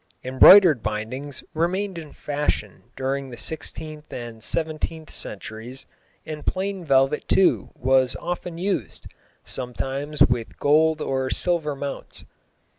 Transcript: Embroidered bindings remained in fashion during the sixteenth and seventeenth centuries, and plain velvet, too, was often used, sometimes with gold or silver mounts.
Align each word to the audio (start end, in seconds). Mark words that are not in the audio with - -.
Embroidered 0.23 0.81
bindings 0.81 1.43
remained 1.53 1.99
in 1.99 2.11
fashion 2.11 2.85
during 2.95 3.29
the 3.29 3.37
sixteenth 3.37 4.11
and 4.11 4.43
seventeenth 4.43 5.11
centuries, 5.11 5.85
and 6.25 6.43
plain 6.43 6.83
velvet, 6.83 7.27
too, 7.27 7.69
was 7.75 8.15
often 8.15 8.57
used, 8.57 9.05
sometimes 9.45 10.23
with 10.23 10.57
gold 10.57 11.01
or 11.01 11.29
silver 11.29 11.75
mounts. 11.75 12.25